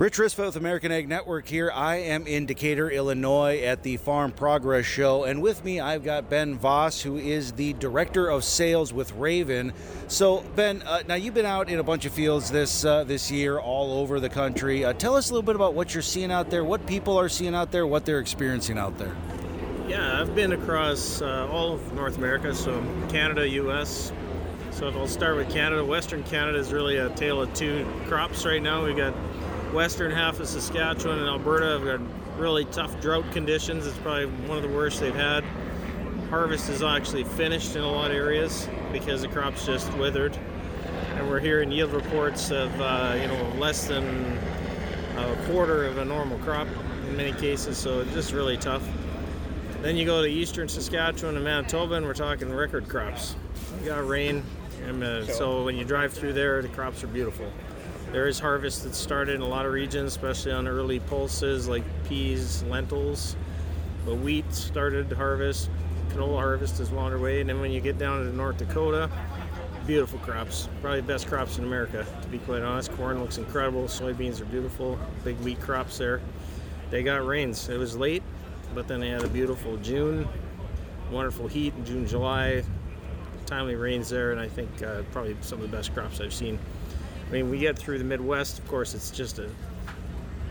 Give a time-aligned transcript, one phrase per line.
[0.00, 1.70] Rich Rispa with American Ag Network here.
[1.74, 6.30] I am in Decatur, Illinois at the Farm Progress Show, and with me I've got
[6.30, 9.74] Ben Voss, who is the Director of Sales with Raven.
[10.08, 13.30] So, Ben, uh, now you've been out in a bunch of fields this uh, this
[13.30, 14.86] year, all over the country.
[14.86, 17.28] Uh, tell us a little bit about what you're seeing out there, what people are
[17.28, 19.14] seeing out there, what they're experiencing out there.
[19.86, 24.12] Yeah, I've been across uh, all of North America, so Canada, U.S.
[24.70, 28.62] So I'll start with Canada, Western Canada is really a tale of two crops right
[28.62, 28.82] now.
[28.82, 29.12] We've got
[29.72, 32.00] western half of Saskatchewan and Alberta have got
[32.38, 33.86] really tough drought conditions.
[33.86, 35.44] It's probably one of the worst they've had.
[36.28, 40.36] Harvest is actually finished in a lot of areas because the crop's just withered,
[41.14, 44.38] and we're hearing yield reports of uh, you know less than
[45.16, 46.68] a quarter of a normal crop
[47.08, 47.78] in many cases.
[47.78, 48.86] So it's just really tough.
[49.82, 53.34] Then you go to eastern Saskatchewan and Manitoba, and we're talking record crops.
[53.80, 54.44] We got rain,
[54.86, 57.50] and uh, so when you drive through there, the crops are beautiful.
[58.12, 61.84] There is harvest that started in a lot of regions, especially on early pulses like
[62.08, 63.36] peas, lentils.
[64.04, 65.70] But wheat started harvest,
[66.08, 69.08] canola harvest is well underway, and then when you get down to North Dakota,
[69.86, 70.68] beautiful crops.
[70.80, 72.90] Probably the best crops in America, to be quite honest.
[72.92, 76.20] Corn looks incredible, soybeans are beautiful, big wheat crops there.
[76.90, 77.68] They got rains.
[77.68, 78.24] It was late,
[78.74, 80.26] but then they had a beautiful June,
[81.12, 82.64] wonderful heat in June, July,
[83.46, 86.58] timely rains there, and I think uh, probably some of the best crops I've seen
[87.30, 89.48] I mean, we get through the Midwest, of course, it's just a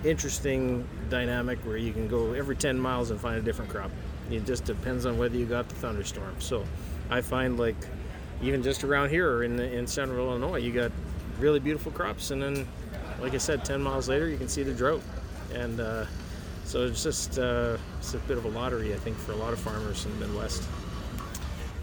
[0.05, 3.91] interesting dynamic where you can go every 10 miles and find a different crop.
[4.31, 6.39] It just depends on whether you got the thunderstorm.
[6.39, 6.63] So
[7.09, 7.75] I find like
[8.41, 10.91] even just around here in in central Illinois, you got
[11.37, 12.65] really beautiful crops, and then
[13.19, 15.01] like I said, 10 miles later, you can see the drought,
[15.53, 16.05] and uh,
[16.63, 19.51] so it's just uh, it's a bit of a lottery, I think, for a lot
[19.51, 20.63] of farmers in the Midwest.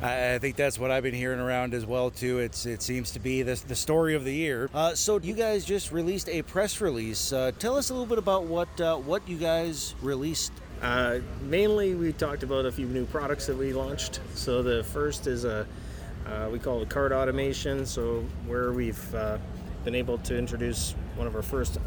[0.02, 2.38] I think that's what I've been hearing around as well too.
[2.38, 4.68] It's it seems to be the, the story of the year.
[4.74, 7.32] Uh, so you guys just released a press release.
[7.32, 10.52] Uh, tell us a little bit about what uh, what you guys released.
[10.82, 14.20] Uh, mainly, we talked about a few new products that we launched.
[14.34, 15.66] So the first is a
[16.26, 17.86] uh, we call it cart automation.
[17.86, 19.38] So where we've uh,
[19.84, 21.78] been able to introduce one of our first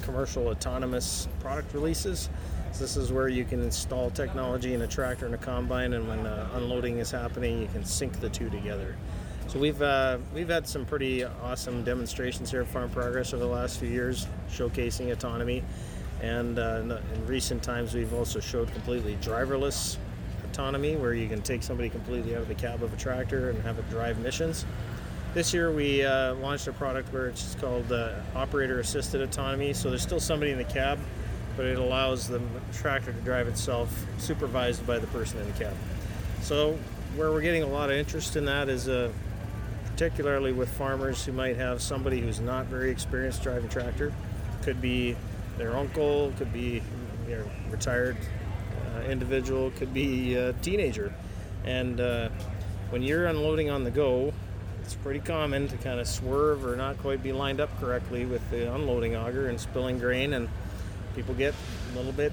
[0.00, 2.28] commercial autonomous product releases.
[2.72, 6.06] So this is where you can install technology in a tractor and a combine, and
[6.06, 8.96] when uh, unloading is happening, you can sync the two together.
[9.48, 13.50] So we've uh, we've had some pretty awesome demonstrations here at Farm Progress over the
[13.50, 15.64] last few years, showcasing autonomy,
[16.22, 19.96] and uh, in recent times we've also showed completely driverless
[20.44, 23.60] autonomy, where you can take somebody completely out of the cab of a tractor and
[23.62, 24.64] have it drive missions.
[25.32, 29.72] This year we uh, launched a product where it's called uh, operator assisted autonomy.
[29.72, 30.98] So there's still somebody in the cab,
[31.56, 32.40] but it allows the
[32.72, 35.74] tractor to drive itself supervised by the person in the cab.
[36.42, 36.76] So
[37.14, 39.12] where we're getting a lot of interest in that is uh,
[39.92, 44.12] particularly with farmers who might have somebody who's not very experienced driving tractor.
[44.62, 45.16] Could be
[45.58, 46.82] their uncle, could be
[47.28, 48.16] know, retired
[48.96, 51.14] uh, individual, could be a teenager.
[51.64, 52.30] And uh,
[52.90, 54.32] when you're unloading on the go,
[54.90, 58.42] it's pretty common to kind of swerve or not quite be lined up correctly with
[58.50, 60.48] the unloading auger and spilling grain and
[61.14, 61.54] people get
[61.92, 62.32] a little bit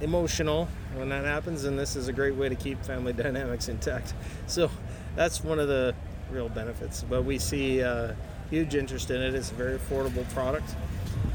[0.00, 4.14] emotional when that happens, and this is a great way to keep family dynamics intact.
[4.46, 4.70] So
[5.16, 5.96] that's one of the
[6.30, 7.02] real benefits.
[7.02, 8.12] But we see uh,
[8.50, 9.34] huge interest in it.
[9.34, 10.76] It's a very affordable product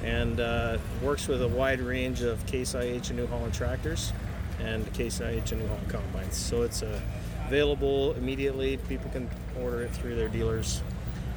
[0.05, 4.13] and uh, works with a wide range of Case IH and New Holland tractors
[4.61, 6.37] and Case IH and New Holland combines.
[6.37, 6.97] So it's uh,
[7.51, 8.77] available immediately.
[8.87, 9.29] People can
[9.59, 10.81] order it through their dealers.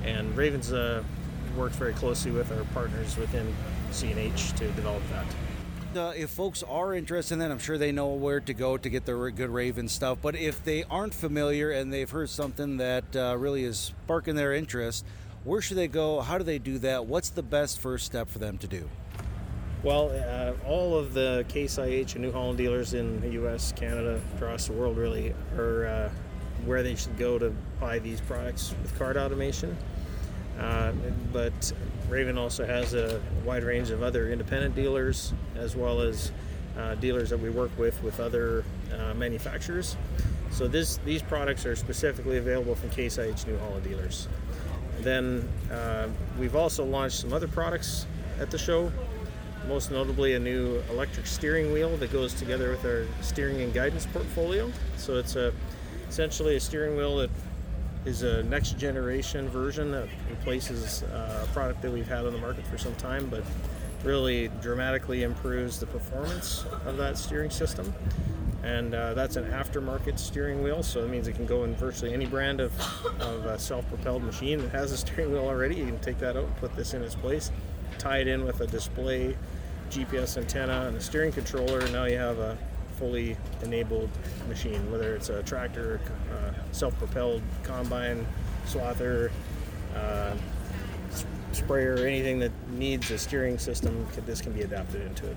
[0.04, 1.02] And Ravens uh,
[1.56, 3.52] worked very closely with our partners within
[3.90, 5.26] CNH to develop that.
[5.98, 8.88] Uh, if folks are interested in that, I'm sure they know where to go to
[8.88, 10.18] get their good Raven stuff.
[10.22, 14.54] But if they aren't familiar and they've heard something that uh, really is sparking their
[14.54, 15.04] interest,
[15.42, 16.20] where should they go?
[16.20, 17.06] How do they do that?
[17.06, 18.88] What's the best first step for them to do?
[19.84, 24.18] Well, uh, all of the Case IH and New Holland dealers in the U.S., Canada,
[24.34, 26.10] across the world really are uh,
[26.64, 29.76] where they should go to buy these products with cart automation.
[30.58, 30.92] Uh,
[31.34, 31.70] but
[32.08, 36.32] Raven also has a wide range of other independent dealers as well as
[36.78, 39.98] uh, dealers that we work with with other uh, manufacturers.
[40.50, 44.28] So this, these products are specifically available from Case IH New Holland dealers.
[45.00, 46.08] Then uh,
[46.38, 48.06] we've also launched some other products
[48.40, 48.90] at the show,
[49.68, 54.06] most notably a new electric steering wheel that goes together with our steering and guidance
[54.06, 54.70] portfolio.
[54.96, 55.52] So it's a
[56.08, 57.30] essentially a steering wheel that
[58.04, 62.38] is a next generation version that replaces uh, a product that we've had on the
[62.38, 63.42] market for some time, but
[64.04, 67.92] really dramatically improves the performance of that steering system.
[68.62, 72.14] And uh, that's an aftermarket steering wheel, so it means it can go in virtually
[72.14, 72.72] any brand of,
[73.20, 75.76] of self propelled machine that has a steering wheel already.
[75.76, 77.50] You can take that out and put this in its place,
[77.98, 79.36] tie it in with a display
[79.90, 82.56] GPS antenna and a steering controller, and now you have a
[82.98, 84.10] fully enabled
[84.48, 86.00] machine, whether it's a tractor,
[86.32, 88.26] uh, self-propelled combine,
[88.66, 89.30] swather,
[89.96, 90.34] uh,
[91.52, 95.36] sprayer, anything that needs a steering system, this can be adapted into it.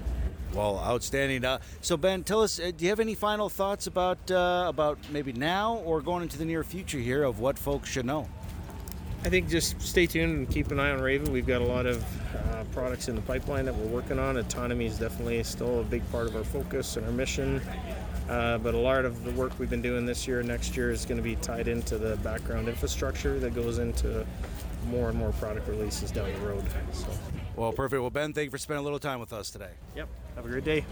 [0.54, 1.46] Well, outstanding.
[1.46, 4.98] Uh, so, Ben, tell us, uh, do you have any final thoughts about uh, about
[5.12, 8.28] maybe now or going into the near future here of what folks should know?
[9.28, 11.34] I think just stay tuned and keep an eye on Raven.
[11.34, 12.02] We've got a lot of
[12.34, 14.38] uh, products in the pipeline that we're working on.
[14.38, 17.62] Autonomy is definitely still a big part of our focus and our mission.
[18.30, 20.92] Uh, but a lot of the work we've been doing this year and next year
[20.92, 24.26] is going to be tied into the background infrastructure that goes into
[24.90, 26.64] more and more product releases down the road.
[26.94, 27.08] So,
[27.58, 28.00] Well, perfect.
[28.00, 29.72] Well, Ben, thank you for spending a little time with us today.
[29.94, 30.08] yep.
[30.38, 30.86] Have a great day.